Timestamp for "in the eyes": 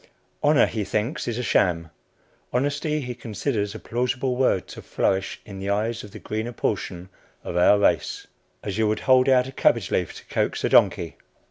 5.45-6.03